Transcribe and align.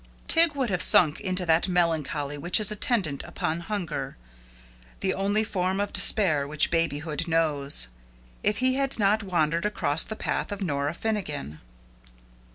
Tig 0.27 0.55
would 0.55 0.71
have 0.71 0.81
sunk 0.81 1.19
into 1.19 1.45
that 1.45 1.67
melancholy 1.67 2.35
which 2.35 2.59
is 2.59 2.71
attendant 2.71 3.23
upon 3.23 3.59
hunger, 3.59 4.17
the 4.99 5.13
only 5.13 5.43
form 5.43 5.79
of 5.79 5.93
despair 5.93 6.47
which 6.47 6.71
babyhood 6.71 7.27
knows, 7.27 7.87
if 8.41 8.57
he 8.57 8.73
had 8.73 8.97
not 8.97 9.21
wandered 9.21 9.63
across 9.63 10.03
the 10.03 10.15
path 10.15 10.51
of 10.51 10.63
Nora 10.63 10.95
Finnegan. 10.95 11.59